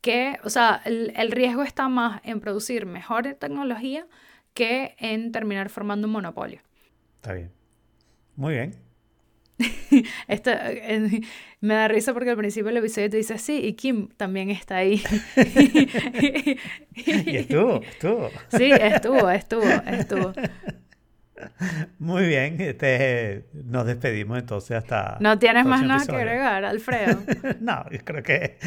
que, 0.00 0.38
o 0.44 0.50
sea, 0.50 0.80
el, 0.84 1.12
el 1.16 1.30
riesgo 1.30 1.62
está 1.62 1.88
más 1.88 2.20
en 2.24 2.40
producir 2.40 2.86
mejor 2.86 3.34
tecnología 3.34 4.06
que 4.54 4.96
en 4.98 5.32
terminar 5.32 5.68
formando 5.68 6.06
un 6.06 6.12
monopolio. 6.12 6.60
Está 7.16 7.34
bien. 7.34 7.52
Muy 8.36 8.54
bien. 8.54 8.90
Esto, 10.28 10.50
me 11.60 11.74
da 11.74 11.88
risa 11.88 12.14
porque 12.14 12.30
al 12.30 12.36
principio 12.36 12.68
del 12.68 12.78
episodio 12.78 13.10
te 13.10 13.18
dice 13.18 13.38
sí, 13.38 13.60
y 13.62 13.74
Kim 13.74 14.08
también 14.16 14.50
está 14.50 14.76
ahí. 14.76 15.02
y 16.96 17.36
estuvo, 17.36 17.82
estuvo. 17.82 18.30
Sí, 18.48 18.70
estuvo, 18.72 19.30
estuvo, 19.30 19.64
estuvo. 19.64 20.32
Muy 21.98 22.26
bien, 22.26 22.60
este, 22.60 23.48
nos 23.52 23.86
despedimos 23.86 24.38
entonces 24.38 24.76
hasta... 24.76 25.16
¿No 25.20 25.38
tienes 25.38 25.64
más 25.64 25.82
nada 25.82 26.04
que 26.06 26.16
agregar, 26.16 26.64
Alfredo? 26.64 27.20
no, 27.60 27.88
yo 27.90 27.98
creo 28.04 28.22
que 28.22 28.58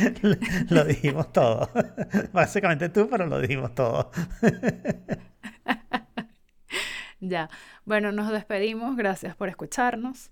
lo 0.70 0.84
dijimos 0.86 1.32
todo. 1.32 1.70
Básicamente 2.34 2.90
tú, 2.90 3.08
pero 3.10 3.26
lo 3.26 3.40
dijimos 3.40 3.74
todo. 3.76 4.12
ya, 7.20 7.50
bueno, 7.86 8.12
nos 8.12 8.32
despedimos. 8.32 8.96
Gracias 8.96 9.36
por 9.36 9.50
escucharnos. 9.50 10.32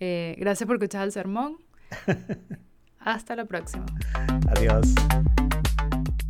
Eh, 0.00 0.36
gracias 0.38 0.66
por 0.66 0.76
escuchar 0.76 1.04
el 1.04 1.12
sermón. 1.12 1.58
Hasta 3.00 3.36
la 3.36 3.44
próxima. 3.44 3.86
Adiós. 4.48 4.94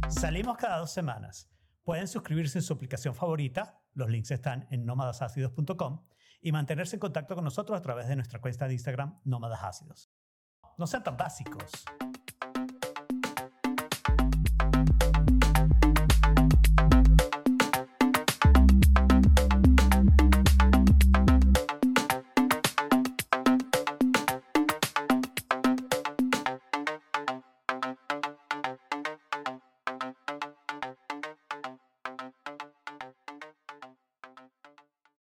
Salimos 0.09 0.57
cada 0.57 0.79
dos 0.79 0.93
semanas. 0.93 1.52
Pueden 1.85 2.07
suscribirse 2.07 2.59
en 2.59 2.63
su 2.63 2.73
aplicación 2.73 3.15
favorita 3.15 3.83
los 3.95 4.09
links 4.09 4.31
están 4.31 4.67
en 4.71 4.87
nómadasácidos.com 4.87 6.07
y 6.41 6.53
mantenerse 6.53 6.97
en 6.97 7.01
contacto 7.01 7.35
con 7.35 7.45
nosotros 7.45 7.79
a 7.79 7.83
través 7.83 8.09
de 8.09 8.17
nuestra 8.17 8.41
cuenta 8.41 8.67
de 8.67 8.75
Instagram 8.75 9.21
Nómadas 9.25 9.63
Ácidos. 9.63 10.11
No 10.79 10.87
sean 10.87 11.05
tan 11.05 11.17
básicos. 11.17 11.71